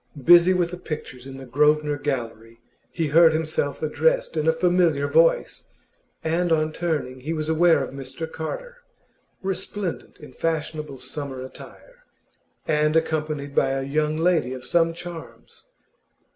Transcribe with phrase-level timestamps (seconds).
[0.23, 2.59] Busy with the pictures in the Grosvenor Gallery,
[2.91, 5.65] he heard himself addressed in a familiar voice,
[6.23, 8.77] and on turning he was aware of Mr Carter,
[9.43, 12.03] resplendent in fashionable summer attire,
[12.67, 15.65] and accompanied by a young lady of some charms.